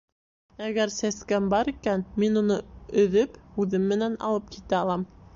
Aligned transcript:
Әгәр 0.67 0.91
сәскәм 0.93 1.49
бар 1.53 1.67
икән, 1.71 2.03
мин 2.23 2.39
уны 2.41 2.57
өҙөп 3.01 3.35
үҙем 3.65 3.85
менән 3.91 4.17
алып 4.31 4.49
китә 4.57 4.79
алам. 4.79 5.05